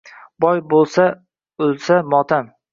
Boy 0.45 0.61
o’lsa-motam. 1.63 2.53